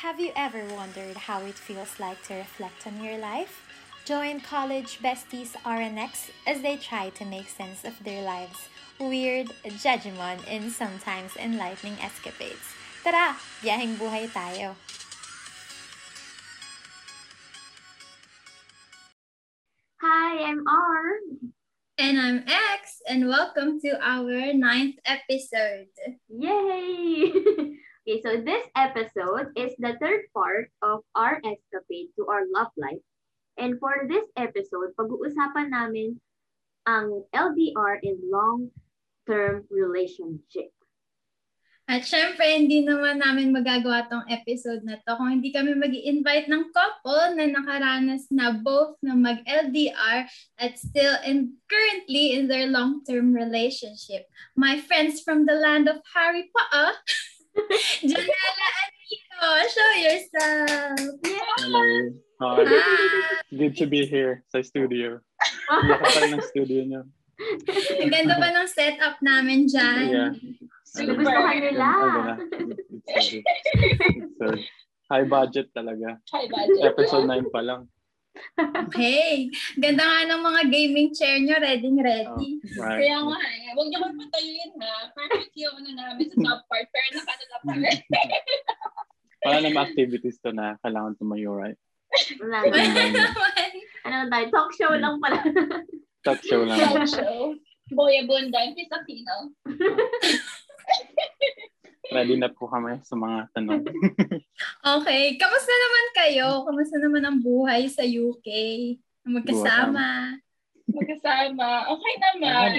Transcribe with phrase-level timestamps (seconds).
[0.00, 3.68] Have you ever wondered how it feels like to reflect on your life?
[4.06, 8.56] Join college besties RNX as they try to make sense of their lives.
[8.98, 12.64] Weird, judgment, and sometimes enlightening escapades.
[13.04, 14.72] Tara, biyaheng buhay tayo!
[20.00, 21.04] Hi, I'm R.
[22.00, 25.92] And I'm X, and welcome to our ninth episode.
[26.32, 27.76] Yay!
[28.10, 32.98] okay, so this episode is the third part of our escapade to our love life.
[33.54, 36.18] And for this episode, pag-uusapan namin
[36.90, 40.74] ang LDR in long-term relationship.
[41.90, 46.46] At syempre, hindi naman namin magagawa tong episode na to kung hindi kami mag invite
[46.46, 50.26] ng couple na nakaranas na both na mag-LDR
[50.58, 54.30] at still and currently in their long-term relationship.
[54.54, 56.94] My friends from the land of Harry Potter,
[58.06, 61.20] Janela and Nico, show yourself!
[61.58, 61.84] Hello.
[62.40, 63.34] Hi.
[63.50, 65.18] Good to be here sa studio.
[65.90, 67.02] Laka pa ng studio niyo.
[68.00, 70.06] Ang ganda pa ng setup namin dyan.
[70.08, 70.30] Yeah.
[71.00, 71.86] Nagustuhan nila.
[73.10, 74.56] It's, it's, it's a
[75.10, 76.18] high budget talaga.
[76.30, 76.80] High budget.
[76.86, 77.90] Episode 9 pa lang.
[78.86, 79.50] Okay.
[79.76, 81.56] Ganda nga ng mga gaming chair nyo.
[81.56, 82.48] Ready, Oh, ready.
[82.78, 82.98] right.
[83.02, 83.70] Kaya nga eh.
[83.74, 84.94] Huwag niyo kong patayuin ha.
[85.12, 86.86] Perfect yung ano namin sa top part.
[86.88, 87.98] Pero nakadala pa rin.
[89.40, 91.76] Wala namang activities to na kailangan tumayo, right?
[92.38, 93.02] Wala Wala na.
[93.08, 93.70] naman.
[94.04, 94.44] ano tayo?
[94.50, 95.38] Talk show lang pala.
[96.20, 96.76] Talk show lang.
[96.76, 97.56] Talk show.
[97.90, 99.50] Boy Abundant is Aquino.
[102.08, 103.84] Ready na po kami sa mga tanong.
[104.96, 105.36] Okay.
[105.36, 106.46] Kamusta naman kayo?
[106.64, 108.48] Kamusta naman ang buhay sa UK?
[109.28, 110.40] Magkasama.
[110.88, 111.92] Magkasama.
[111.92, 112.70] Okay naman.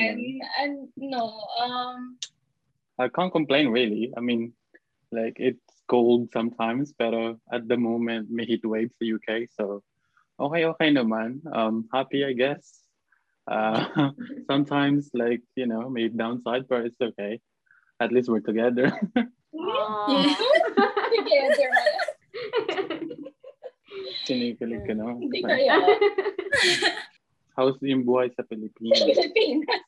[0.58, 2.18] And no, um,
[2.98, 4.10] I can't complain really.
[4.18, 4.54] I mean,
[5.14, 9.84] like it's cold sometimes, pero at the moment may heat waves sa UK, so
[10.40, 11.44] okay, okay naman.
[11.52, 12.84] Um, happy I guess.
[13.46, 14.12] Uh,
[14.50, 17.40] sometimes like you know may downside, but it's okay.
[18.01, 18.89] At least we're together.
[19.13, 20.09] Aww.
[21.13, 21.69] together.
[24.25, 25.22] Sinikilig ka no?
[25.22, 25.78] Hindi kaya.
[27.53, 29.03] How's yung buhay sa Pilipinas?
[29.03, 29.81] Pilipinas.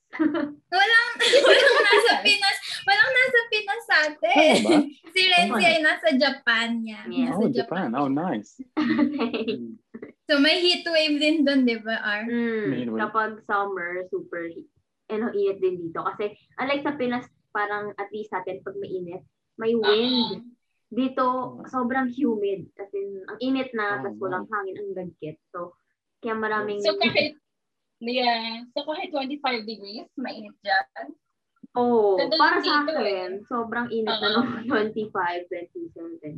[0.70, 1.10] Walang,
[1.42, 2.58] walang nasa Pinas.
[2.84, 4.58] Walang nasa Pinas sa Ano atin.
[4.62, 4.78] ba?
[5.10, 7.08] Si Renzi ay nasa Japan yan.
[7.08, 7.32] Yeah.
[7.32, 7.88] Nasa Oh, Japan.
[7.96, 8.60] Oh, nice.
[10.28, 12.28] So may heat wave din doon, di ba, R?
[12.28, 14.68] Mm, kapag summer, super heat.
[15.08, 16.04] Ano, init din dito.
[16.04, 19.22] Kasi, unlike sa Pinas, parang at least sa atin, pag may init,
[19.56, 20.58] may wind.
[20.90, 22.70] Dito, sobrang humid.
[22.76, 25.38] As in, ang init na, Oh, tapos walang hangin, ang dagkit.
[25.50, 25.78] So,
[26.20, 26.82] kaya maraming...
[26.82, 27.38] So kahit,
[28.02, 31.14] yeah, so kahit 25 degrees, mainit dyan.
[31.74, 34.46] Oo, Ganda para lang sa akin, sobrang init na Oo.
[34.46, 35.10] nung 25,
[35.50, 36.38] 27.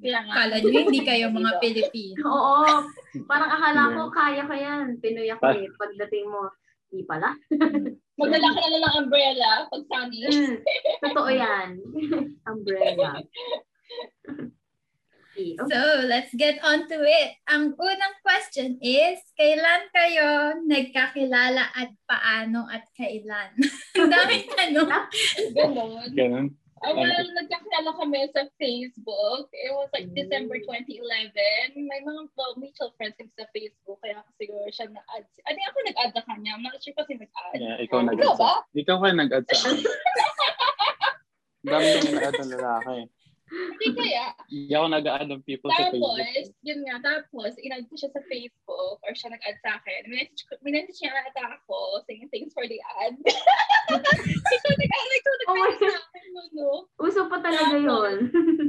[0.00, 0.34] Kaya nga.
[0.44, 2.22] Kala nyo hindi kayo mga Pilipino.
[2.26, 2.84] Oo,
[3.30, 4.98] parang akala ko, kaya ko yan.
[4.98, 5.70] Pinoy ako Pa- eh.
[5.70, 6.50] Pagdating mo,
[6.90, 7.30] di pala.
[8.20, 10.26] Magdala ka na lang ng umbrella pag sunny.
[10.26, 10.56] Mm,
[11.00, 11.68] totoo yan.
[12.52, 13.10] Umbrella.
[15.30, 15.56] Okay.
[15.56, 17.38] So, let's get on to it.
[17.48, 23.54] Ang unang question is, kailan kayo nagkakilala at paano at kailan?
[23.96, 24.90] Ang daming tanong.
[25.54, 26.08] Ganon.
[26.12, 26.46] Ganun.
[26.80, 29.52] Ah, well, nagkakilala kami sa Facebook.
[29.52, 31.76] It was like December 2011.
[31.76, 34.00] May mga well, mutual friends kami sa Facebook.
[34.00, 35.28] Kaya ako siguro siya na-add.
[35.44, 36.50] I think ako nag-add na kanya.
[36.56, 37.60] I'm not sure kasi nag-add.
[37.60, 38.64] Yeah, ikaw nag Ikaw ba?
[38.72, 39.76] Ikaw kaya nag-add sa akin.
[41.68, 42.96] Dami yung nag-add ng lalaki.
[43.50, 44.26] Hindi kaya.
[44.46, 46.22] Hindi ako nag-add ng people sa Facebook.
[46.22, 50.00] Tapos, yun nga, tapos, in-add ko siya sa Facebook or siya nag-add sa akin.
[50.06, 53.18] Minessage, ko- minessage niya ata ako saying thanks for the ad.
[54.54, 56.70] ikaw nag-add, ikaw Oh my nag-add sa akin, no, no?
[57.02, 58.16] Uso pa talaga yun.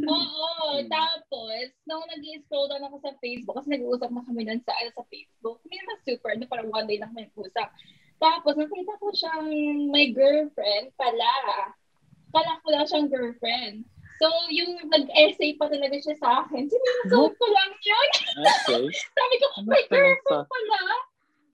[0.10, 0.58] Oo,
[0.98, 5.06] tapos, nung nag-scroll down ako sa Facebook, kasi nag-uusap na kami nun sa, ano, sa
[5.14, 7.70] Facebook, hindi naman super, no, parang one day lang kami nag-usap.
[8.18, 9.46] Tapos, nakita ko siyang
[9.94, 11.34] may girlfriend pala.
[12.34, 13.86] Kala ko lang siyang girlfriend.
[14.22, 18.10] So, yung nag-essay pa talaga siya sa akin, sinusunod ko lang yun.
[18.38, 18.86] Okay.
[19.18, 20.82] Sabi ko, Ano may lang girlfriend pala.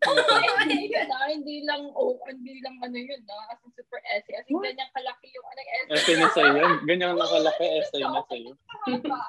[0.05, 0.13] Oh
[0.61, 4.37] hindi na, hindi lang, oh, hindi lang ano yun, na, as in super essay.
[4.37, 5.89] As in, ganyan kalaki yung ano, essay.
[5.97, 6.63] Essay na sa'yo.
[6.85, 8.53] Ganyan nakalaki, essay na sa'yo.
[8.85, 9.19] Haba.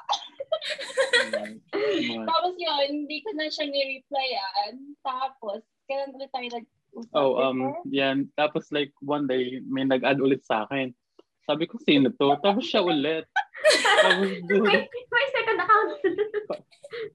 [1.73, 4.73] Mga- Tapos yun, hindi ko na siya ni-replyan.
[5.01, 7.13] Tapos, kailan ulit tayo nag-usap?
[7.17, 8.29] Oh, um, yan.
[8.37, 10.93] Tapos like one day, may nag-add ulit sa akin.
[11.49, 12.29] Sabi ko, sino to?
[12.45, 13.25] Tapos siya ulit.
[14.05, 15.89] Tapos dude, May, may second account.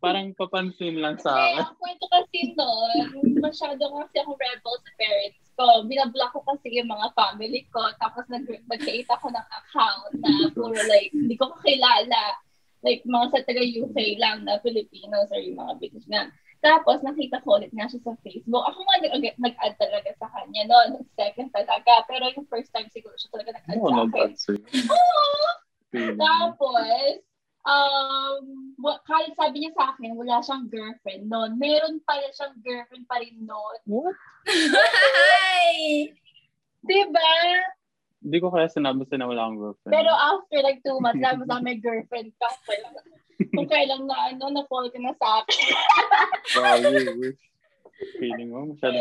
[0.02, 1.62] parang papansin lang sa akin.
[1.62, 5.66] ang kwento kasi noon, masyado kasi ako rebel sa parents ko.
[5.86, 7.86] Binablock ko kasi yung mga family ko.
[8.02, 12.34] Tapos nag- nag-create ako ng account na puro like, hindi ko kakilala.
[12.84, 16.28] like mga sa taga-UK lang na Filipinos or yung mga British nga.
[16.64, 18.64] Tapos nakita ko ulit nga siya sa Facebook.
[18.64, 21.04] Ako nga nag- nag-add talaga sa kanya, no?
[21.12, 22.00] Second talaga.
[22.08, 24.30] Pero yung first time siguro siya talaga nag-add Oo, sa akin.
[24.88, 25.44] Oo!
[26.16, 27.20] Tapos,
[27.68, 28.44] um,
[29.04, 31.60] kahit sabi niya sa akin, wala siyang girlfriend noon.
[31.60, 33.78] Meron pala siyang girlfriend pa rin noon.
[33.84, 34.16] What?
[34.48, 36.08] Hi!
[36.88, 37.32] Diba?
[38.24, 39.92] Hindi ko kaya sinabi sa na wala akong girlfriend.
[39.92, 42.48] Pero after like two months, sabi sa may girlfriend ka.
[43.52, 45.60] Kung kailang na ano, na-fall ka na sa akin.
[46.56, 47.36] wow, you.
[48.16, 48.96] Feeling mo, masyado.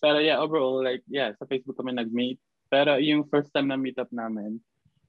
[0.00, 2.40] Pero yeah, overall, like, yeah, sa Facebook kami nag-meet.
[2.72, 4.56] Pero yung first time na meet up namin,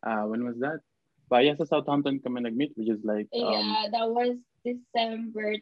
[0.04, 0.84] uh, when was that?
[1.32, 4.36] But yeah, sa Southampton kami nag-meet, which is like, um, Yeah, that was
[4.68, 5.56] December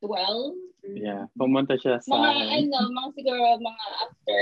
[0.00, 0.94] 2012.
[0.98, 4.40] yeah, pumunta siya sa Mga ano, mga siguro mga after,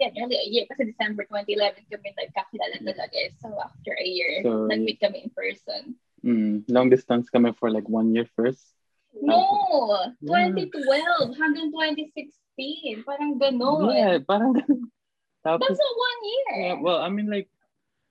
[0.00, 0.64] yeah, nearly a year.
[0.66, 3.16] Kasi December 2011 kami nagkakilala talaga.
[3.20, 3.30] eh.
[3.38, 5.94] So after a year, So, nag-meet kami in person.
[6.24, 8.74] Mm, long distance kami for like one year first.
[9.14, 9.38] No!
[10.18, 10.50] Yeah.
[10.56, 13.06] 2012 hanggang 2016.
[13.06, 13.92] Parang gano'n.
[13.94, 14.90] Yeah, parang ganun.
[15.46, 16.50] Tapos, That's not one year.
[16.58, 17.46] yeah, well, I mean like,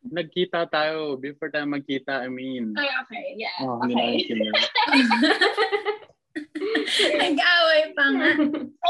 [0.08, 2.72] nagkita tayo before tayo magkita, I mean.
[2.80, 3.26] Ay, okay.
[3.36, 3.56] Yeah.
[3.68, 4.24] Oh, okay.
[7.22, 8.30] Nag-away pa nga.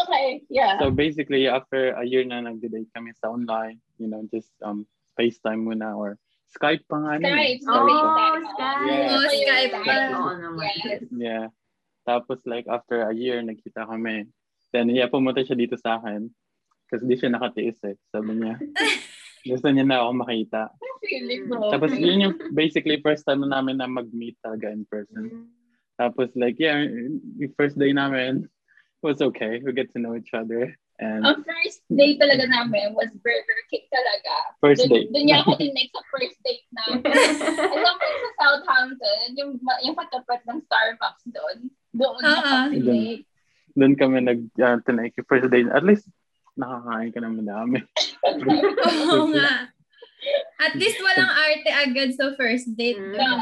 [0.06, 0.28] Okay.
[0.52, 0.80] Yeah.
[0.80, 4.86] So basically, after a year na nag-date kami sa online, you know, just um
[5.18, 7.20] FaceTime muna or Skype pa nga.
[7.20, 7.62] Skype.
[7.68, 8.44] Oh, FaceTime.
[8.56, 8.84] Skype.
[8.88, 9.08] Yeah.
[9.12, 9.96] Oh, Skype pa.
[10.16, 10.74] Oo naman.
[10.80, 11.02] Yes.
[11.12, 11.46] Yeah.
[12.08, 14.32] Tapos like after a year, nagkita kami.
[14.72, 16.32] Then yeah, pumunta siya dito sa akin.
[16.88, 18.00] Kasi di siya nakatiis eh.
[18.08, 18.56] Sabi niya,
[19.52, 20.72] gusto niya na ako makita.
[21.72, 25.52] Tapos yun yung basically first time na namin na mag-meet talaga in person.
[25.98, 28.46] Tapos like, yeah, yung first day namin
[29.02, 29.62] was okay.
[29.62, 30.74] We get to know each other.
[30.98, 34.34] And Ang first date talaga namin was Burger King talaga.
[34.58, 35.10] first Dun, date.
[35.14, 37.06] dun niya ako tinake sa first date namin.
[37.06, 39.52] Alam mo sa Southampton, yung,
[39.86, 41.58] yung katapat ng Starbucks doon.
[41.94, 42.42] Doon niya Oo.
[42.42, 43.22] ako tinake.
[43.78, 45.70] Doon kami nag uh, tinake yung first date.
[45.70, 46.10] At least
[46.58, 47.78] nakakain ka naman dami.
[49.14, 49.70] Oo nga.
[50.58, 52.98] At least walang arte agad sa first date.
[52.98, 53.16] Mm.
[53.16, 53.34] Kaya,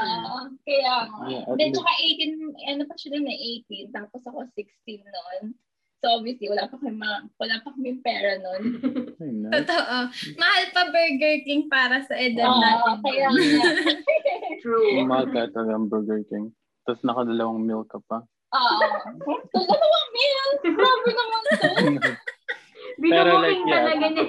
[0.62, 1.20] kaya nga.
[1.26, 4.68] Yeah, at Then, tsaka 18, ano pa siya doon na 18, tapos ako 16
[5.02, 5.42] noon.
[6.04, 8.78] So, obviously, wala pa kami, ma- wala pa kami pera noon.
[9.50, 9.98] Totoo.
[10.38, 12.96] Mahal pa Burger King para sa edad Oo, natin.
[13.02, 13.64] kaya nga.
[14.62, 15.02] True.
[15.08, 16.54] Mahal ka talaga ang Burger King.
[16.86, 18.22] Tapos nakadalawang meal ka pa.
[18.54, 18.86] Oo.
[19.50, 20.48] So, dalawang meal.
[20.78, 21.56] Grabe naman to.
[23.02, 23.76] Pero like, yeah.
[23.76, 24.26] talaga niya.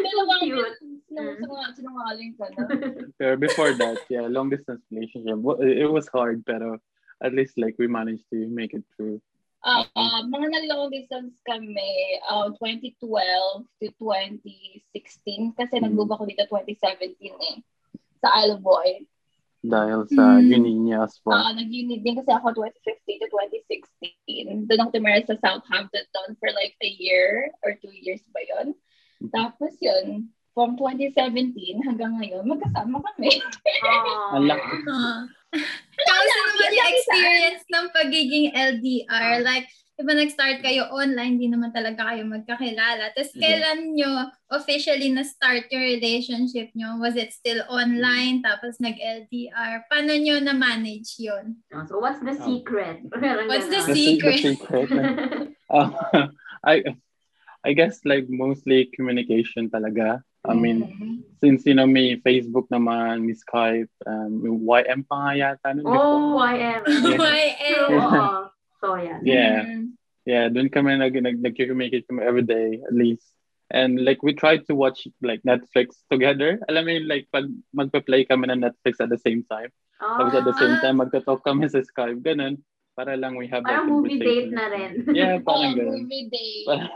[0.00, 0.72] Dalawang meal.
[1.10, 2.62] Sinung- Sinungaling ka na.
[3.18, 5.42] Pero before that, yeah, long distance relationship.
[5.60, 6.78] It was hard, pero
[7.18, 9.18] at least like we managed to make it through.
[9.60, 12.96] Ah, ah, mga nag-long distance kami, uh, 2012
[13.82, 15.84] to 2016 kasi Mm.
[15.84, 17.56] nag-move ako dito 2017 eh.
[18.24, 19.04] Sa Isle of Boy.
[19.60, 20.48] Dahil sa Mm.
[20.56, 21.36] uni niya as well.
[21.36, 24.64] Ah, nag-unit din kasi ako 2015 to 2016.
[24.64, 28.72] Doon ako tumira sa Southampton doon for like a year or two years ba yun.
[29.20, 29.28] Mhm.
[29.36, 33.30] Tapos yun, from 2017 hanggang ngayon, magkasama kami.
[33.84, 34.36] Aw.
[34.36, 34.74] Ang laki.
[35.50, 35.58] Ah.
[35.98, 39.42] Kamusta naman yung experience ng pagiging LDR?
[39.42, 39.66] Like,
[39.98, 43.10] di ba nag-start kayo online, di naman talaga kayo magkakilala.
[43.10, 43.42] Tapos Yeah.
[43.58, 44.12] kailan nyo
[44.48, 47.02] officially na-start yung relationship nyo?
[47.02, 48.46] Was it still online?
[48.46, 49.90] Tapos nag-LDR?
[49.90, 51.58] Paano nyo na-manage yun?
[51.74, 53.02] Oh, So, what's the secret?
[53.10, 53.82] Parang What's the.
[53.82, 54.38] The secret?
[54.40, 55.10] The secret.
[55.66, 55.90] Uh,
[56.62, 56.86] I
[57.66, 60.22] I guess like mostly communication talaga.
[60.48, 61.16] I mean, Mm.
[61.36, 64.52] since you know may Facebook naman, may Skype, um, may
[64.84, 66.00] YM pa nga yata nun before.
[66.00, 66.80] Oh, YM.
[67.20, 67.86] YM.
[67.88, 68.48] True, oo.
[68.80, 69.20] So, yeah.
[69.20, 69.60] Yeah.
[69.68, 70.00] Mm.
[70.24, 73.24] Yeah, doon kami nag nag nag-communicate kami every day at least.
[73.70, 76.58] And like we tried to watch like Netflix together.
[76.68, 79.68] Alam mo like pag magpa-play kami ng Netflix at the same time.
[80.00, 80.80] Tapos at the same Ah.
[80.80, 82.24] time magta-talk kami sa Skype.
[82.24, 82.58] Ganun.
[83.00, 85.08] Para lang we have Parang movie date na rin.
[85.08, 86.04] Yeah, Oh, parang ganun.
[86.04, 86.68] movie.
[86.68, 86.92] Parang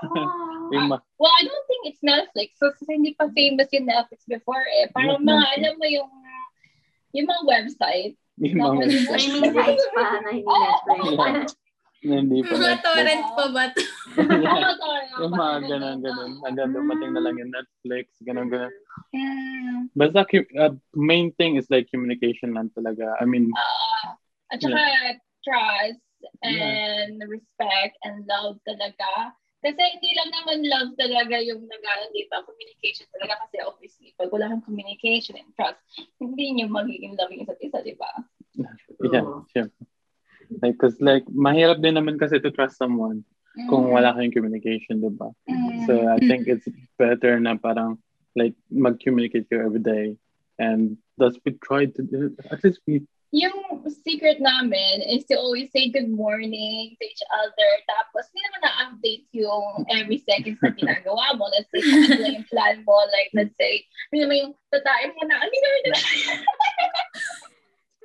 [0.65, 1.01] Oh.
[1.17, 2.57] Well, I don't think it's Netflix.
[2.57, 4.93] So, kasi hindi pa famous yung Netflix before eh.
[4.93, 5.57] Parang Not mga, Netflix.
[5.57, 6.11] alam mo yung,
[7.15, 8.15] yung mga website.
[8.37, 11.57] yung mga pwede mo- Streaming sites pa na hindi Netflix.
[12.03, 13.81] na hindi pa Mga torrent pa ba to?
[14.15, 14.53] Yeah.
[14.53, 15.07] Oo, sorry.
[15.15, 16.31] Yung mga ganun, ganun.
[16.43, 18.73] Hanggang dumating na lang yung Netflix, ganun, ganun.
[19.13, 19.89] Mm.
[19.95, 23.17] Basta, cu- uh, main thing is like communication lang talaga.
[23.17, 24.17] I mean, Ah,
[24.49, 24.81] at saka
[25.45, 26.01] trust
[26.43, 29.37] and respect and love talaga.
[29.65, 32.45] Kasi hindi lang naman love talaga yung nag di ba?
[32.45, 35.81] Communication talaga kasi obviously pag wala kang communication and trust,
[36.21, 38.13] hindi niyo magiging love yung isa't isa, di ba?
[39.09, 39.49] yeah, Oo.
[39.49, 39.85] syempre.
[40.61, 43.25] Like, cause like, mahirap din naman kasi to trust someone
[43.71, 45.31] kung wala kayong communication, di ba?
[45.49, 45.87] Mm.
[45.87, 46.67] So, I think it's
[46.99, 48.03] better na parang,
[48.37, 50.19] like, mag-communicate kayo every day.
[50.59, 55.67] And thus, we try to, do- at least we yung secret namin is to always
[55.75, 57.71] say good morning to each other.
[57.91, 61.51] Tapos, hindi naman na-update yung every seconds na ginagawa mo.
[61.51, 62.95] Let's say, ano yung plan mo.
[63.11, 63.83] Like, let's say,
[64.15, 65.99] hindi naman yung tatain mo na, hindi naman na.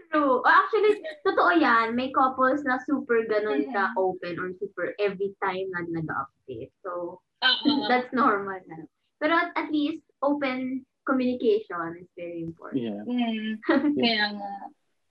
[0.10, 0.42] True.
[0.42, 1.94] Oh, actually, totoo yan.
[1.94, 4.02] May couples na super ganun ka Mhm.
[4.02, 6.74] open or super every time na nag-update.
[6.82, 7.70] So, Oo.
[7.90, 8.90] that's normal na.
[9.22, 12.82] Pero at, at least, open communication is very important.
[12.82, 13.02] Yeah.
[13.06, 13.62] Mm,
[14.02, 14.54] kaya nga.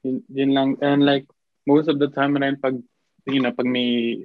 [0.09, 0.71] Yun, yun lang.
[0.81, 1.29] And like,
[1.69, 2.81] most of the time rin pag,
[3.29, 4.25] you know, pag may,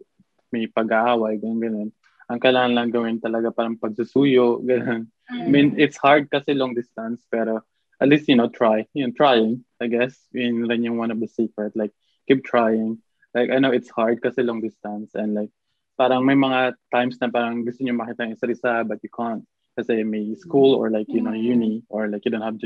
[0.55, 1.89] may pag-aaway, ganun, ganun,
[2.31, 5.11] ang kailangan lang gawin talaga parang pagsusuyo, ganun.
[5.27, 7.67] I mean, it's hard kasi long distance, pero
[7.99, 8.87] at least, you know, try.
[8.95, 10.15] You know, trying, I guess.
[10.31, 11.75] Yun rin yung one of the secret.
[11.75, 11.91] Like,
[12.27, 13.03] keep trying.
[13.35, 15.51] Like, I know it's hard kasi long distance and like,
[15.97, 19.45] parang may mga times na parang gusto niyo makita yung isa't isa but you can't
[19.73, 22.57] kasi may school or like, you know, uni or like you don't have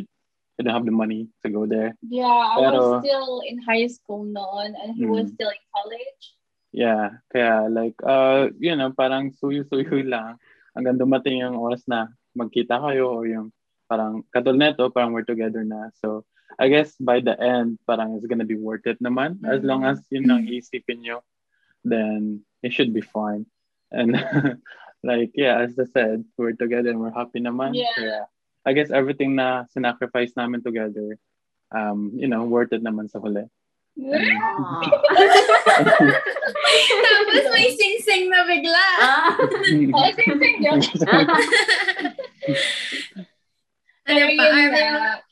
[0.57, 1.93] you don't have the money to go there.
[2.01, 5.33] Yeah, I Pero- was still in high school noon and he was Mm.
[5.37, 6.23] still in college.
[6.73, 10.37] Yeah, kaya like, uh, you know, parang suyo-suyo lang
[10.75, 13.49] hanggang dumating yung oras na magkita kayo or yung
[13.89, 15.89] parang katulad neto, parang we're together na.
[16.03, 16.25] So,
[16.59, 19.41] I guess by the end, parang it's gonna be worth it naman.
[19.45, 21.21] As long as yun ang isipin nyo,
[21.85, 23.45] then it should be fine.
[23.93, 24.11] And
[25.07, 27.73] like, yeah, as I said, we're together and we're happy naman.
[27.73, 27.93] Yeah.
[27.95, 28.19] Kaya,
[28.67, 31.15] I guess everything na sinacrifice namin together,
[31.71, 33.47] um, you know, worth it naman sa huli.
[37.07, 38.87] Tapos may sing-sing na bigla.
[38.99, 39.31] Ah.
[39.39, 40.77] Oh, thing, yeah.
[44.07, 44.71] Ano Pero pa, yun.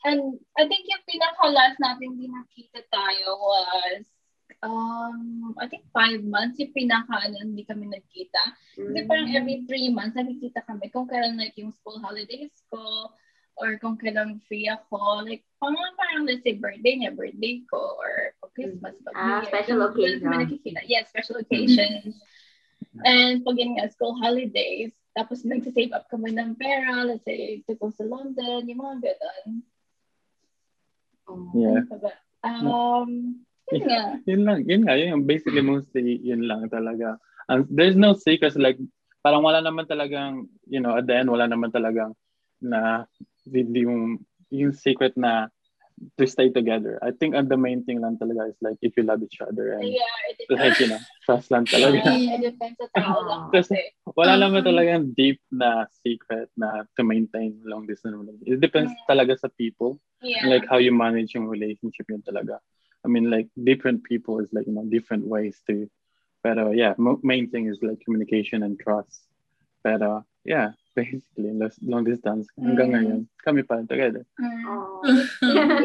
[0.04, 0.20] And
[0.56, 4.04] I think yung pinaka-last natin din nakita tayo was,
[4.60, 8.42] um, I think five months yung pinaka, ano, hindi kami nagkita.
[8.76, 13.12] Kasi parang every three months, nagkikita kami kung kailan like yung school holidays ko,
[13.56, 15.24] or kung kailan free ako.
[15.24, 19.48] Like, parang, parang let's say birthday niya, birthday ko, or Christmas, pag Ah, Year.
[19.52, 20.32] special kami occasion.
[20.32, 20.80] nagkikita.
[20.88, 22.16] Yes, special occasions.
[23.04, 27.76] And pag yun nga, school holidays, tapos nagsisave up kami ng pera, let's say, to
[27.76, 29.48] go sa London, yung mga ganun.
[31.28, 31.52] Oh.
[31.52, 31.84] Yeah.
[32.46, 34.02] Um, yun nga.
[34.24, 37.18] yun lang, yun nga, yun, basically mostly yun lang talaga.
[37.50, 38.78] And there's no secrets like
[39.26, 42.14] parang wala naman talagang, you know, at the end wala naman talagang
[42.62, 43.04] na
[43.46, 44.18] di- di yung
[44.50, 45.48] yung secret na
[46.20, 47.00] to stay together.
[47.00, 49.80] I think uh, the main thing lang talaga is like if you love each other
[49.80, 50.04] and Yeah,
[50.52, 52.04] like, you know, trust lang talaga.
[52.04, 53.80] Yeah, it depends sa tao lang kasi.
[54.12, 58.44] Wala naman talagang deep na secret na to maintain long distance relationship.
[58.44, 60.44] It depends talaga sa people Yeah.
[60.44, 62.60] and like how you manage yung relationship yun talaga.
[63.04, 65.86] I mean like different people is like you know different ways to
[66.42, 69.28] pero yeah main thing is like communication and trust
[69.84, 72.94] pero yeah basically long- long distance hanggang Mm.
[72.96, 74.62] ngayon kami pa rin together Mm.
[74.64, 75.04] Oh.
[75.04, 75.28] Eight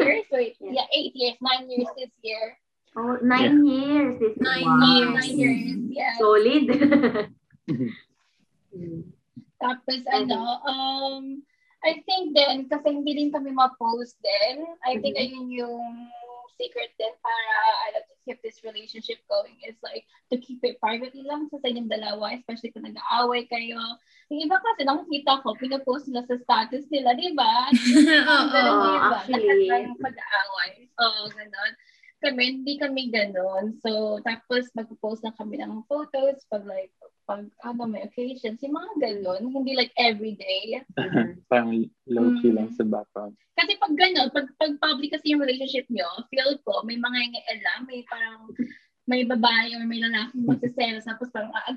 [0.00, 0.26] years?
[0.32, 0.72] Wait, Yeah.
[0.80, 2.56] yeah, eight years, nine years this year.
[2.92, 4.16] Oh, nine years.
[4.16, 4.84] This Nine wow.
[4.84, 5.12] years.
[5.16, 5.60] Nine years,
[5.92, 6.12] yeah.
[6.20, 6.64] Solid.
[7.68, 7.88] Hmm.
[9.62, 11.24] Tapos ano, um,
[11.82, 15.22] I think then, kasi hindi din kami ma-post din, I think Mhm.
[15.22, 15.84] ayun yung
[16.56, 17.54] secret din para
[17.88, 22.34] ano, keep this relationship going is like to keep it privately lang sa inyong dalawa,
[22.38, 23.78] especially kung nag-aaway kayo.
[24.30, 27.68] Yung iba kasi nakikita ko, pinapost nila sa status nila, di ba?
[28.32, 28.86] Oo.
[28.96, 29.18] Iba.
[29.22, 29.68] actually.
[29.68, 30.70] Lahat ng pag-aaway.
[31.02, 31.72] Oo, ganun.
[32.22, 33.74] Kami, hindi kami ganun.
[33.82, 38.58] So, tapos mag-post na kami ng photos pag like, pag ano, may occasions.
[38.60, 39.42] Yung mga ganun.
[39.48, 40.82] Hindi like everyday.
[41.50, 41.70] Parang
[42.06, 42.56] low key Mm.
[42.56, 46.80] lang sa background Kasi pag gano'n, pag, pag public kasi yung relationship nyo, feel ko,
[46.82, 48.48] may mga ingela, may parang,
[49.04, 51.68] may babae or may lalaki magsiselos, tapos parang, ah,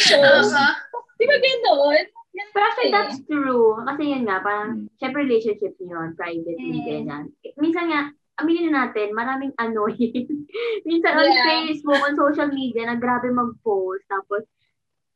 [0.00, 0.50] shows.
[0.56, 0.72] Oo.
[1.20, 2.04] Di ba gano'n?
[2.36, 3.80] Ganun Pero actually, that's true.
[3.82, 4.88] Kasi yun nga, parang, Mm.
[4.96, 6.84] syempre relationship yun, privately, Mm.
[6.84, 7.24] ganyan.
[7.56, 8.00] Minsan nga,
[8.36, 10.46] aminin na natin, maraming annoying.
[10.88, 11.44] Minsan on Yeah.
[11.66, 14.44] Facebook, on social media, na grabe mag-post, tapos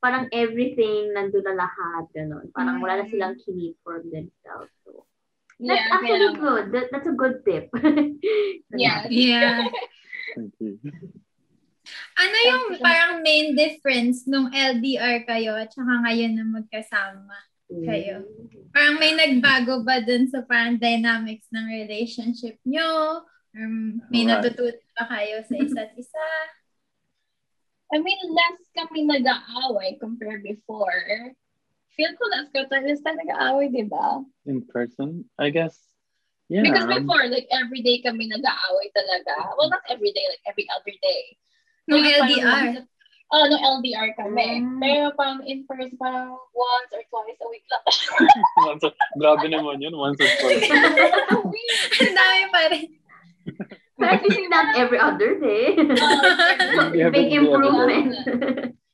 [0.00, 2.49] parang everything nandun na lahat, gano'n.
[2.57, 3.12] Parang wala na Mm.
[3.12, 4.73] silang kinip for themselves.
[4.83, 5.05] So,
[5.61, 6.65] that's Yeah, actually kaya- good.
[6.73, 7.69] That, that's a good tip.
[8.73, 9.05] Yeah.
[9.12, 9.69] Yeah.
[10.33, 10.79] thank you
[12.15, 17.35] Ano yung parang main difference nung LDR kayo at saka ngayon na magkasama?
[17.71, 18.27] Kayo.
[18.75, 23.23] Parang may nagbago ba dun sa parang dynamics ng relationship nyo?
[23.55, 23.65] Or
[24.11, 24.43] may Right.
[24.43, 26.27] natututo ba kayo sa isa't isa?
[27.95, 31.35] I mean, less kami nag-aaway compared before.
[31.99, 34.23] Feel ko less ko tayo less tayo nag-aaway, di ba?
[34.49, 35.77] in person I guess
[36.49, 39.55] yeah Because before, like, every day kami nag-aaway talaga.
[39.59, 41.23] Well, not every day, like, every other day.
[41.87, 42.67] Like, parang LDR?
[43.30, 44.58] Oh, no LDR kami.
[44.58, 44.82] Mm.
[44.82, 47.84] Pero parang in person, parang once or twice a week lang.
[48.75, 50.66] Once- grabe naman yun once or twice
[52.02, 52.90] Ang dami pa rin.
[53.94, 55.72] Practicing that every other day.
[56.80, 58.10] Oh, Yeah, Big but- improvement.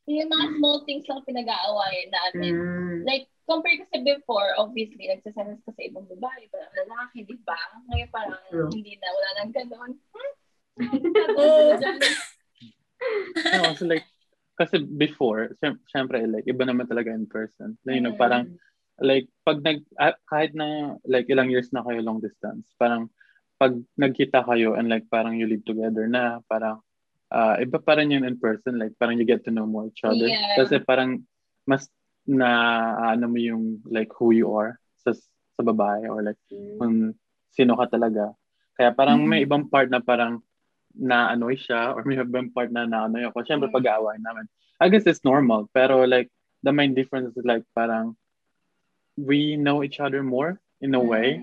[0.07, 2.53] yung mga small things lang pinag-aawayan namin.
[2.55, 2.97] Mm.
[3.09, 7.59] Like, compared kasi before, obviously, nagsasalas ka sa ibang babae, parang lalaki, di ba?
[7.91, 8.71] Ngayon parang True.
[8.71, 9.93] hindi na, wala nang ganon.
[11.41, 11.75] Oo.
[13.37, 14.07] No, so like,
[14.57, 17.77] kasi before, syem- syempre, like, iba naman talaga in person.
[17.85, 18.21] Like, you know, Mm.
[18.21, 18.45] parang,
[18.99, 23.13] like, pag nag, ah, kahit na, like, ilang years na kayo long distance, parang,
[23.61, 26.81] pag nagkita kayo and like, parang you live together na, parang,
[27.33, 30.05] ah iba pa rin yun in person, like, parang you get to know more each
[30.05, 30.29] other.
[30.29, 30.57] Yeah.
[30.61, 31.25] Kasi parang,
[31.69, 31.89] mas
[32.29, 32.49] na,
[33.13, 35.13] ano mo yung, like, who you are sa,
[35.57, 36.41] sa babae or like,
[36.81, 37.17] kung
[37.53, 38.33] sino ka talaga.
[38.77, 40.45] Kaya parang may ibang part na parang
[40.97, 43.45] na-annoy siya or may ibang part na na-annoy ako.
[43.45, 43.77] Siyempre, Mm.
[43.77, 44.49] pag-aaway namin.
[44.81, 45.69] I guess it's normal.
[45.73, 46.29] Pero like,
[46.65, 48.17] the main difference is like parang
[49.17, 51.41] we know each other more in a way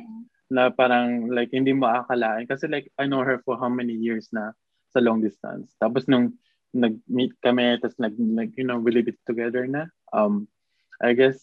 [0.53, 2.45] na parang like hindi mo akalain.
[2.45, 4.53] Kasi like, I know her for how many years na
[4.93, 5.73] sa long distance.
[5.81, 6.37] Tapos nung
[6.73, 9.89] nag-meet kami, tapos nag, like, you know, we live it together na.
[10.13, 10.45] Um,
[11.01, 11.37] I guess,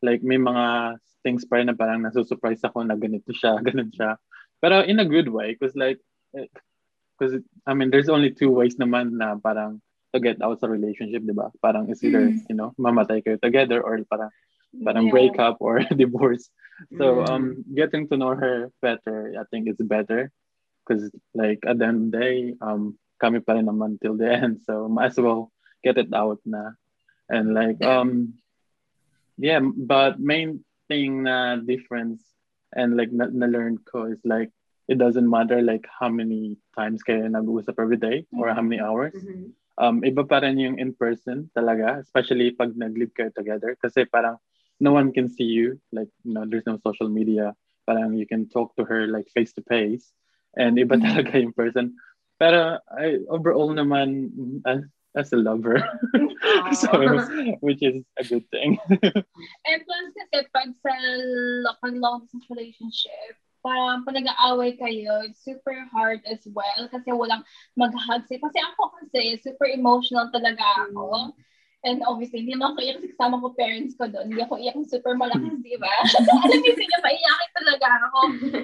[0.00, 4.16] like, may mga things pa rin na parang nasusurprise ako na ganito siya, ganun siya.
[4.60, 6.00] Pero in a good way, because like,
[7.18, 9.82] because I mean, there's only two ways naman na parang
[10.14, 11.50] to get out sa relationship, di ba?
[11.60, 12.40] Parang it's either, Mm.
[12.48, 14.30] you know, mamatay kayo together or parang,
[14.86, 15.12] parang Yeah.
[15.12, 16.48] break up or divorce.
[16.96, 17.28] So, Mm.
[17.28, 17.44] um,
[17.74, 20.30] getting to know her better, I think it's better.
[20.86, 24.30] Because like, at the end of the day, um, kami pa rin naman till the
[24.40, 24.62] end.
[24.64, 25.52] So, might as well
[25.84, 26.72] get it out na.
[27.28, 28.40] And like, um,
[29.36, 32.24] yeah, but main thing na difference
[32.72, 34.48] and like na, na-learn ko is like,
[34.88, 39.12] it doesn't matter like how many times kayo nag-uusap every day or how many hours.
[39.14, 39.52] Mhm.
[39.78, 43.76] Um, iba pa rin yung in-person talaga, especially pag nag-live kayo together.
[43.78, 44.40] Kasi parang
[44.80, 45.78] no one can see you.
[45.92, 47.54] Like, you know, there's no social media.
[47.86, 50.10] Parang you can talk to her like face-to-face.
[50.58, 51.04] And iba Mhm.
[51.04, 51.94] talaga yung person.
[52.40, 54.32] Pero I, overall naman,
[54.66, 54.82] as,
[55.14, 55.78] as a lover.
[56.80, 56.88] so,
[57.66, 58.78] which is a good thing.
[59.68, 60.94] And plus kasi pag sa
[61.62, 67.10] lo- pag long distance relationship, parang pag nag-aaway kayo, it's super hard as well kasi
[67.10, 67.42] walang
[67.74, 68.40] mag-hug sa'yo.
[68.42, 71.34] Kasi ako kasi, super emotional talaga ako.
[71.86, 74.34] And obviously, hindi naman ako iyak kasi kasama ko parents ko doon.
[74.34, 75.92] Hindi ako iyak ng super malakas, di ba?
[76.42, 78.20] Alam niyo niya, maiyakin talaga ako.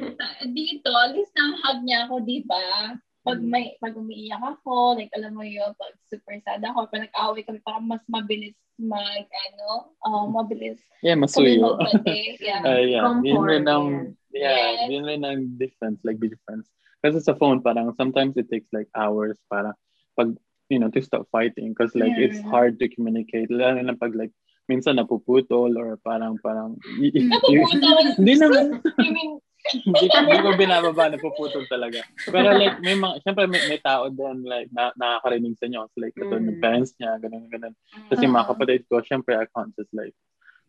[0.58, 2.98] Dito, at least na-hug niya ako, di ba?
[3.24, 7.40] Pag may pag umiiyak ako, like alam mo yun, pag super sad ako, pag nag-away
[7.40, 11.24] kami, parang mas mabilis mag, ano, uh, mabilis yeah, kami
[11.56, 11.80] masuyo.
[11.80, 12.20] magpati.
[12.44, 12.60] Yeah.
[12.60, 13.86] Uh, yeah, yun Comfort, rin ang,
[14.34, 14.44] Yes.
[14.44, 16.68] yeah, yun rin ang difference, like the difference.
[17.00, 19.72] Kasi sa phone, parang sometimes it takes like hours para
[20.20, 20.36] pag,
[20.68, 21.72] you know, to stop fighting.
[21.72, 22.50] Because like it's Yeah.
[22.52, 23.48] hard to communicate.
[23.48, 24.32] Lalo na pag like,
[24.64, 26.80] minsan napuputol or parang, parang.
[27.00, 29.40] Hindi naman, I mean,
[29.72, 32.04] hindi, hindi ko binababa, napuputol talaga.
[32.28, 35.88] Pero like, may mga, syempre may, may tao doon, like, na, nakakarinig sa inyo.
[35.88, 36.44] So, like, ito Mm.
[36.52, 37.74] ng parents niya, ganun, ganun.
[38.12, 38.50] Kasi mga Oo.
[38.52, 40.12] kapatid ko, syempre, I can't just like,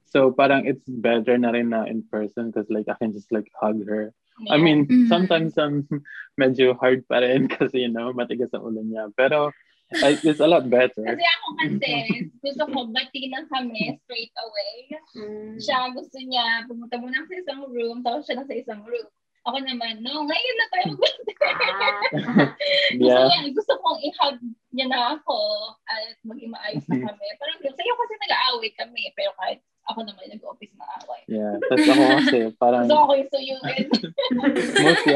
[0.08, 3.51] so parang it's better na rin na in person because like, I can just like
[3.60, 4.15] hug her.
[4.47, 5.08] I mean, Mhm.
[5.12, 5.84] sometimes um,
[6.39, 9.12] medyo hard pa rin kasi, you know, matigas ang ulo niya.
[9.15, 9.51] Pero,
[10.03, 11.03] uh, it's a lot better.
[11.05, 11.91] kasi ako kasi,
[12.41, 14.73] gusto ko bati lang kami straight away.
[15.15, 15.55] Mm.
[15.62, 19.08] Siya gusto niya, pumunta muna ako sa isang room, tapos siya na sa isang room.
[19.45, 21.31] Ako naman, no, ngayon na tayo magbati.
[21.45, 22.49] Ah.
[22.97, 23.29] Gusto Yeah.
[23.29, 24.38] niya, gusto kong i-hug
[24.73, 25.38] niya na ako
[25.86, 27.25] at maging maayos na kami.
[27.38, 31.21] Parang sa'yo kasi nag-aaway kami, pero kahit ako naman nag-office na away.
[31.29, 31.62] Yeah.
[31.62, 33.86] Tapos ako kasi, parang, Gusto ko yung suyuin.
[34.81, 35.13] mostly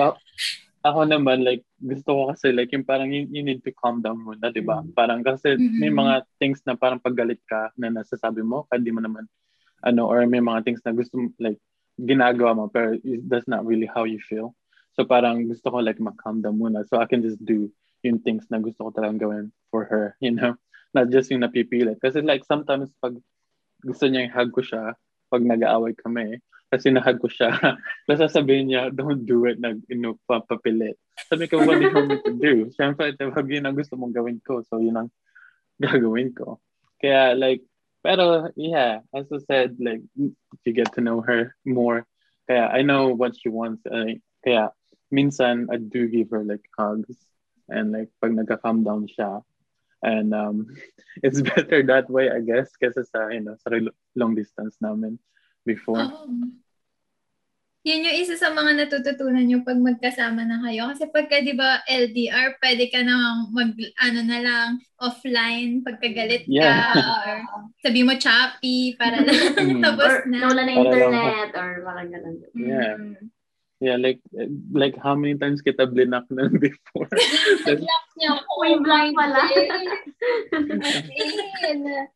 [0.82, 4.20] ako, naman, like, gusto ko kasi, like, yung parang you, you need to calm down
[4.20, 4.80] muna, di ba?
[4.80, 4.96] Mm.
[4.96, 6.00] Parang kasi may Mhm.
[6.00, 9.28] mga things na parang paggalit ka na nasasabi mo, kahit di mo naman,
[9.84, 11.60] ano, or may mga things na gusto like,
[12.00, 14.56] ginagawa mo, pero it- that's not really how you feel.
[14.96, 16.88] So parang gusto ko, like, ma-calm down muna.
[16.88, 17.68] So I can just do
[18.04, 20.56] yung things na gusto ko talagang gawin for her, you know?
[20.96, 22.00] Not just yung napipilit.
[22.00, 23.20] Kasi like, sometimes pag
[23.84, 24.96] gusto niya yung hug ko siya,
[25.28, 27.50] pag nag-aaway kami, kasi nahag ko siya,
[28.06, 30.96] tapos sasabihin niya, don't do it, nag, know, papapilit.
[31.26, 32.54] Sabi ko, what do you want me to do?
[32.78, 34.62] Siyempre, diba, yun ang gusto mong gawin ko.
[34.70, 35.10] So, yun ang
[35.84, 36.62] gagawin ko.
[37.02, 37.66] Kaya, like,
[38.06, 42.06] pero, yeah, as I said, like, you get to know her more.
[42.46, 43.82] Kaya, I know what she wants.
[43.90, 44.70] Uh, kaya,
[45.10, 47.18] minsan, I do give her, like, hugs.
[47.66, 49.42] And, like, pag nagka-calm down siya.
[50.06, 50.70] And, um,
[51.26, 53.74] it's better that way, I guess, kesa sa, you know, sa
[54.14, 55.18] long distance namin
[55.64, 56.00] before.
[56.04, 56.28] Oo.
[57.80, 60.92] Yun yung isa sa mga natututunan nyo pag magkasama na kayo.
[60.92, 63.72] Kasi pagka, di ba, LDR, pwede ka na mag,
[64.04, 64.68] ano na lang,
[65.00, 66.92] offline, pagkagalit ka, Yeah.
[66.92, 67.40] or
[67.80, 69.80] sabi mo choppy, para lang Mm.
[69.88, 70.38] tapos or na.
[70.44, 72.36] nawala na Para lang internet or parang ganun.
[72.52, 72.94] Yeah.
[73.00, 73.16] Mm.
[73.80, 74.20] Yeah, like
[74.76, 77.08] like how many times kita blinak na before?
[77.68, 78.52] Nag-block niya ako.
[78.60, 79.42] May block pala.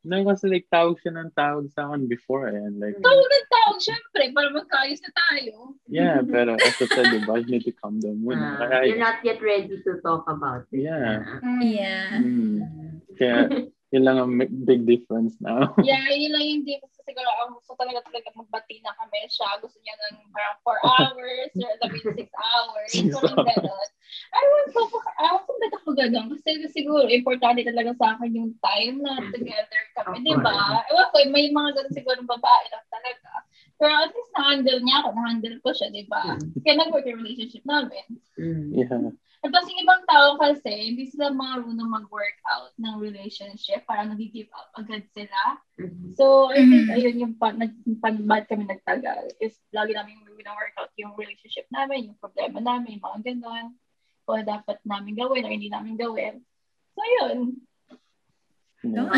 [0.04, 3.80] No, kasi like tawag siya ng tawag sa akin before and like Tawag ng tawag,
[3.80, 5.56] syempre, para magkaayos na tayo.
[5.88, 8.60] yeah, pero as I said, diba, you need to calm down muna.
[8.60, 10.84] Kaya, you're not yet ready to talk about it.
[10.84, 11.23] Yeah.
[11.63, 12.19] Yeah.
[12.19, 12.60] mm,
[13.15, 14.34] kaya yun lang ang
[14.65, 15.69] big difference now.
[15.86, 17.29] Yeah, yun lang yung di gusto siguro.
[17.45, 19.62] Ang gusto talaga talaga magbati na kami siya.
[19.62, 22.91] Gusto niya ng parang 4 hours or sabi 6 hours.
[23.13, 23.89] So, gano'n.
[24.34, 24.39] I
[24.73, 24.82] to,
[25.21, 26.25] I want to bet ako gano'n.
[26.34, 30.25] Kasi siguro, importante talaga sa akin yung time na together kami.
[30.25, 30.82] Di ba?
[30.89, 33.45] Ewan ko, may mga gano'n siguro babae lang talaga.
[33.77, 36.34] Pero at least na-handle niya ako, na-handle ko siya, di ba?
[36.65, 38.06] Kaya nag-work yung relationship namin.
[38.41, 38.73] Mm.
[38.73, 39.13] yeah.
[39.43, 43.84] At tapos yung ibang tao kasi, hindi sila marunong mag-workout ng relationship.
[43.84, 45.60] Parang nag-give up agad sila.
[45.75, 46.15] Mhm.
[46.15, 46.95] So, I think Mhm.
[46.95, 47.60] ayun yung pag,
[47.99, 49.36] pag bad kami nagtagal.
[49.43, 53.75] Is lagi namin wina-workout yung relationship namin, yung problema namin, yung mga ganon.
[54.23, 56.39] O dapat namin gawin o hindi namin gawin.
[56.95, 57.60] So, yun.
[58.88, 59.12] No?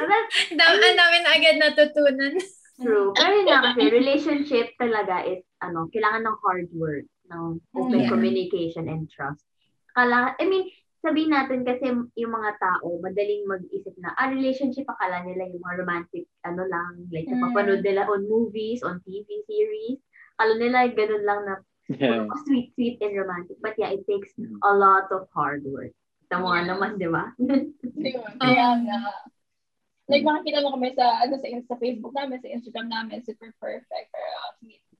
[0.58, 2.34] Dam, ang dami na agad natutunan.
[2.78, 3.10] true.
[3.18, 8.10] Pero yun nga kasi, relationship talaga is, ano, kailangan ng hard work, ng open Yeah.
[8.10, 9.42] communication and trust.
[9.92, 10.64] Kala, I mean,
[10.98, 15.78] sabihin natin kasi yung mga tao, madaling mag-isip na, ah, relationship, akala nila yung mga
[15.82, 17.36] romantic, ano lang, like, Mm.
[17.36, 19.98] napapanood nila on movies, on TV series.
[20.38, 21.54] Akala nila, ganun lang na,
[21.90, 22.22] yeah.
[22.24, 23.58] oh, sweet, sweet and romantic.
[23.60, 24.62] But yeah, it takes Mm.
[24.62, 25.92] a lot of hard work.
[26.30, 26.70] Tama Yeah.
[26.72, 27.34] naman, di ba?
[27.42, 27.74] Yun.
[28.40, 29.00] Kaya nga.
[30.10, 34.08] Like, makikita mo kami sa, ano, sa, sa Facebook namin, sa Instagram namin, super perfect.
[34.08, 34.50] Pero, uh,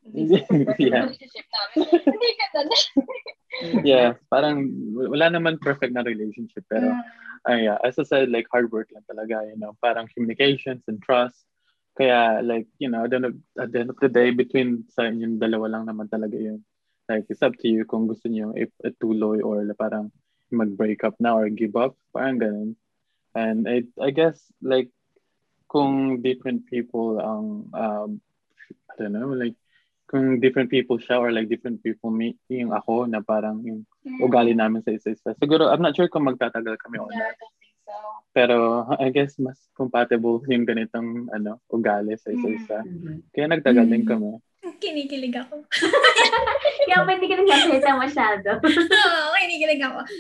[0.03, 1.05] hindi super perfect Yeah.
[1.07, 1.77] relationship namin.
[2.11, 2.77] Hindi ka na.
[3.85, 6.95] Yeah, parang wala naman perfect na relationship pero
[7.49, 11.03] uh, yeah, as I said, like hard work lang talaga, you know, parang communications and
[11.03, 11.43] trust.
[11.99, 14.85] Kaya like, you know, at the, end of, at the end of the day, between
[14.89, 16.65] sa inyong dalawa lang naman talaga yun.
[17.09, 20.09] Like, it's up to you kung gusto niyo ituloy or parang
[20.49, 22.71] mag-break up na or give up, parang ganun.
[23.35, 24.89] And I, I guess, like,
[25.69, 28.11] kung different people ang, um,
[28.89, 29.57] I don't know, like,
[30.07, 33.83] kung different people siya or like different people me, yung ako na parang yung
[34.19, 35.33] ugali namin sa isa-isa.
[35.39, 37.37] Siguro, I'm not sure kung magtatagal kami Yeah, I not.
[37.83, 37.95] so.
[38.33, 38.57] Pero
[38.97, 42.85] I guess mas compatible yung ganitong ano, ugali sa isa-isa.
[42.85, 43.29] Mhm.
[43.33, 44.09] Kaya nagtagal din Mm.
[44.09, 44.31] kami.
[44.83, 45.67] Kinikilig ako.
[46.87, 48.51] Kaya hindi ka nagsasalita masyado?
[49.19, 50.01] Oo, kinikilig ako.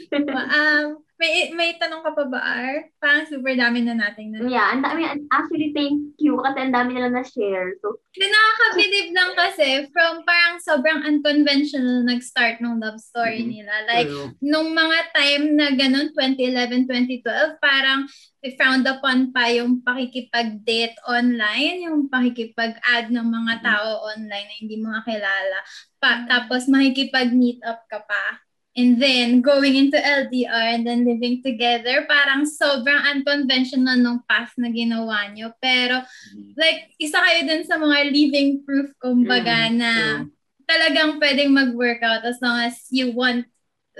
[0.52, 0.86] Um,
[1.22, 2.90] may, may tanong ka pa ba, Ar?
[2.98, 4.42] Parang super dami na nating na.
[4.50, 7.78] Yeah, ang dami, actually, thank you kasi ang dami nila na-share.
[7.78, 13.50] So, Hindi nakakabilib lang kasi from parang sobrang unconventional nag-start ng love story Mhm.
[13.54, 13.74] nila.
[13.86, 14.34] Like, true.
[14.42, 18.10] nung mga time na ganun, 2011, 2012, parang
[18.58, 24.90] frowned upon pa yung pakikipag-date online, yung pakikipag-add ng mga tao online na hindi mo
[24.98, 25.58] kakilala.
[26.02, 28.41] Pa, tapos makikipag-meet up ka pa.
[28.72, 34.72] And then, going into LDR and then living together, parang sobrang unconventional nung path na
[34.72, 35.52] ginawa nyo.
[35.60, 36.00] Pero,
[36.56, 40.32] like, isa kayo dun sa mga living proof, kumbaga, Mm, na true.
[40.64, 43.44] talagang pwedeng mag-workout as long as you want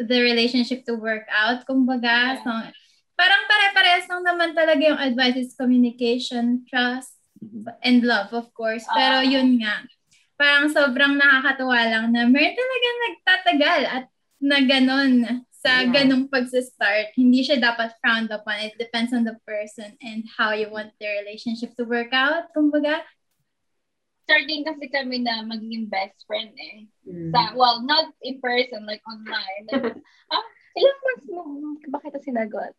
[0.01, 1.69] the relationship to work out.
[1.69, 2.41] Kumbaga, Yeah.
[2.41, 2.51] so,
[3.13, 7.69] parang pare-parehas lang naman talaga yung advice is communication, trust, Mhm.
[7.85, 8.89] and love, of course.
[8.97, 9.27] Pero Ah.
[9.27, 9.85] yun nga,
[10.41, 14.05] parang sobrang nakakatuwa lang na meron talagang nagtatagal at
[14.43, 15.95] na ganon sa Yeah.
[16.03, 17.15] ganong pagsistart.
[17.15, 18.67] Hindi siya dapat frowned upon.
[18.67, 22.51] It depends on the person and how you want their relationship to work out.
[22.51, 23.07] Kumbaga,
[24.23, 26.87] Starting kasi kami na magiging best friend eh.
[27.03, 27.35] Mm.
[27.35, 29.67] Sa, well, not in person, like online.
[29.67, 29.99] Like,
[30.33, 30.45] ah,
[30.79, 31.43] ilang months mo
[31.91, 32.71] ba kita sinagot?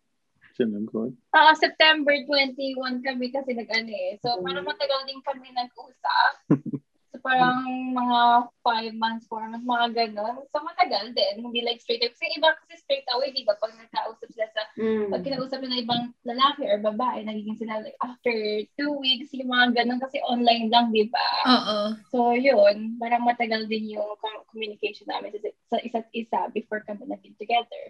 [0.55, 1.11] Sinagot.
[1.35, 4.15] Ah, September 21 kami kasi nag-ano eh.
[4.23, 4.43] So, Mm.
[4.47, 6.33] parang matagal din kami nag-usap.
[7.23, 7.63] Parang
[7.95, 8.19] mga
[8.67, 10.43] 5 months, 4 months, mga ganon.
[10.51, 11.39] So, matagal din.
[11.39, 12.11] Hindi like straight away.
[12.11, 13.55] Kasi iba kasi straight away, di ba?
[13.55, 15.07] Pag nagkausap sila sa, Mm.
[15.07, 18.35] pag kinausap nila ibang lalaki or babae, nagiging sila like after
[18.75, 21.29] 2 weeks, yung mga ganon kasi online lang, di ba?
[21.47, 21.77] oo.
[22.11, 22.99] So, yun.
[22.99, 27.83] Parang matagal din yung com- communication namin sa, sa isa't isa before kami naging together.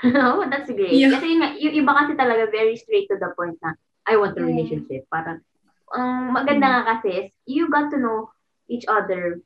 [0.16, 0.96] oh, that's great.
[0.96, 1.12] Yeah.
[1.12, 3.76] Kasi yung, yung iba kasi talaga very straight to the point na,
[4.08, 4.48] I want a Mm.
[4.56, 5.04] relationship.
[5.12, 5.44] Parang,
[5.92, 8.32] ang maganda nga kasi is, you got to know
[8.68, 9.40] each other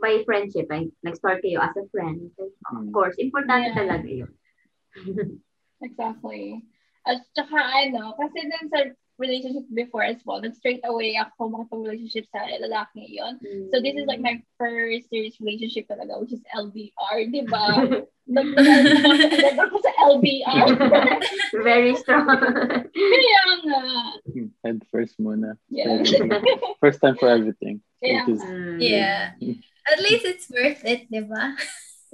[0.00, 0.66] by friendship.
[0.70, 2.30] Like, nag-start kayo as a friend.
[2.36, 2.92] So, of Mm.
[2.92, 3.78] course, importante Yeah.
[3.78, 4.32] talaga yun.
[5.82, 6.62] Exactly.
[7.06, 8.78] At saka ano, kasi dun sa
[9.16, 13.36] relationship before as well, nag straight away ako makipag-relationship sa lalaki yon.
[13.70, 17.86] So this is like my first serious relationship talaga, which is LDR, di ba?
[18.26, 20.66] Nag-nag ako sa LDR.
[21.62, 22.26] very strong.
[22.90, 23.82] Kaya nga.
[24.66, 25.54] Head first muna.
[25.70, 26.02] Yeah.
[26.82, 27.85] First time for everything.
[28.00, 28.78] Kaya is Mm.
[28.80, 29.32] Yeah.
[29.90, 31.54] At least it's worth it, di ba?
[31.54, 31.62] Yeah.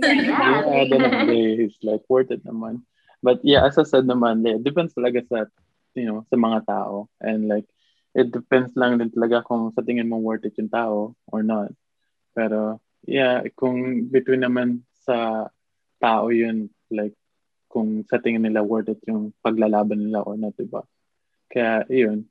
[0.02, 2.82] Yeah, at the end of the day, it's like worth it naman.
[3.22, 5.46] But yeah, as I said naman, yeah, depends talaga sa,
[5.94, 7.06] you know, sa mga tao.
[7.22, 7.68] And like,
[8.16, 11.70] it depends lang din talaga kung sa tingin mo worth it yung tao or not.
[12.34, 15.46] Pero, yeah, kung between naman sa
[16.02, 17.14] tao yun, like,
[17.70, 20.82] kung sa tingin nila worth it yung paglalaban nila or not, diba?
[21.52, 22.26] Kaya, yun.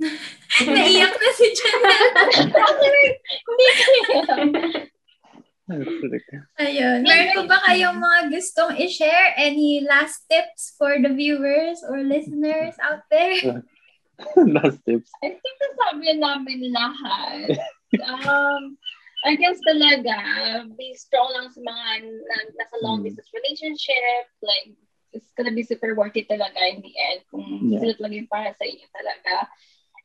[0.66, 3.14] Naiyak na si Janelle.
[6.58, 6.98] Ayun.
[7.06, 9.32] Meron po ba kayong mga gustong i-share?
[9.38, 13.62] Any last tips for the viewers or listeners out there?
[14.36, 15.08] Last tips.
[15.24, 17.56] I think nasabi namin lahat.
[18.04, 18.76] Um,
[19.24, 20.16] I guess talaga,
[20.76, 23.08] be strong lang sa mga na- nasa long Mm.
[23.08, 24.28] distance relationship.
[24.44, 24.76] Like,
[25.16, 27.80] it's gonna be super worth it talaga in the end kung Yeah.
[27.80, 29.48] sila talaga yung para sa inyo talaga.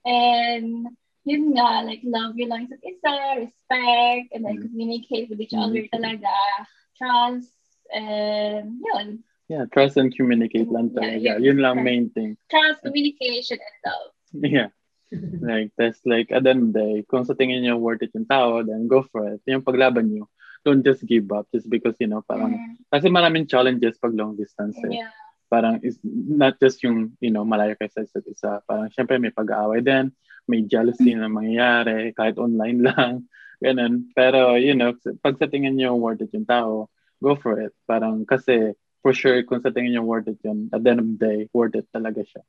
[0.05, 0.87] And,
[1.25, 4.69] yun nga, like, love your lang isa't isa, respect, and then Mm.
[4.69, 5.97] communicate with each other Communicate.
[6.21, 6.33] talaga.
[7.01, 7.51] Trust,
[7.89, 9.25] and yun.
[9.49, 11.21] Yeah, trust and communicate lang talaga.
[11.21, 11.37] yeah.
[11.37, 12.37] Yun lang main thing.
[12.49, 14.09] Trust, communication, and love.
[14.33, 14.69] Yeah.
[15.41, 18.13] Like, that's like, at the end of the day, kung sa tingin nyo worth it
[18.13, 19.41] yung tao, then go for it.
[19.45, 20.09] Yung paglaban
[20.65, 22.57] don't just give up just because, you know, parang,
[22.89, 24.97] kasi maraming challenges pag long distance eh.
[24.97, 25.13] Yeah.
[25.45, 28.59] Parang, is not just yung, you know, malayo kayo sa isa't isa.
[28.65, 30.09] Parang, syempre, may pag-aaway din,
[30.49, 33.29] may jealousy na mangyayari, kahit online lang,
[33.61, 34.09] ganun.
[34.17, 36.89] Pero, you know, pag sa tingin nyo worth it yung tao,
[37.21, 37.73] go for it.
[37.85, 38.73] Parang, kasi,
[39.05, 41.39] for sure, kung sa tingin nyo worth it yun, at the end of the day,
[41.53, 42.41] worth it talaga siya.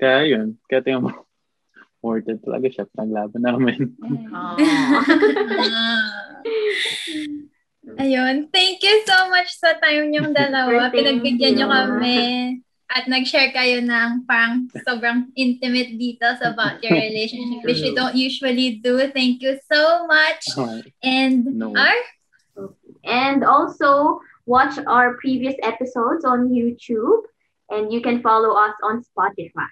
[0.00, 1.12] Kaya yun, kaya tingnan mo,
[2.04, 3.94] worth it talaga siya, paglaban namin.
[4.34, 4.58] Aw.
[7.98, 8.52] Ayun.
[8.52, 10.92] Thank you so much sa time niyong dalawa.
[10.92, 12.60] Pinagbigyan niyo kami.
[12.90, 18.82] At nag-share kayo ng parang sobrang intimate details about your relationship, which you don't usually
[18.82, 18.98] do.
[19.14, 20.42] Thank you so much.
[20.98, 21.70] And No.
[21.70, 21.98] our
[23.06, 27.24] And also watch our previous episodes on YouTube
[27.70, 29.70] and you can follow us on Spotify.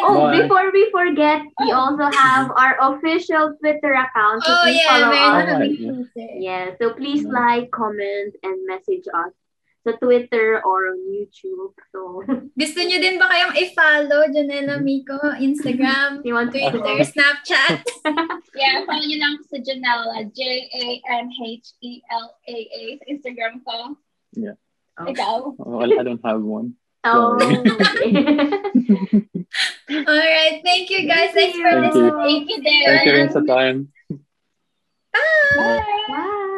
[0.00, 0.40] Oh, Bye.
[0.40, 4.40] before we forget, we also have our official Twitter account.
[4.44, 5.44] So Oh yeah, follow meron us.
[5.44, 5.68] na kami
[6.16, 6.32] Yeah.
[6.40, 7.36] Yeah, so please Yeah.
[7.36, 9.36] like, comment, and message us
[9.82, 11.74] sa Twitter or on YouTube.
[11.90, 12.22] So,
[12.60, 17.82] Gusto niyo din ba kayong i-follow Janela Miko, Instagram, you want to Twitter, Snapchat?
[18.54, 20.22] Yeah, follow nyo lang sa Janela,
[21.32, 23.96] J-A-N-H-E-L-A-A E sa Instagram ko.
[25.02, 25.56] Ikaw.
[25.58, 26.76] Well, I don't have one.
[27.04, 28.14] Oh, okay.
[30.06, 30.60] All right.
[30.64, 31.30] Thank you guys.
[31.34, 32.04] Thanks for Thank you.
[32.04, 32.46] listening.
[32.46, 32.84] Thank you, Darren.
[32.86, 33.92] Thank you rin sa time.
[35.12, 35.20] Bye.
[35.56, 35.82] Bye.
[36.08, 36.48] Bye.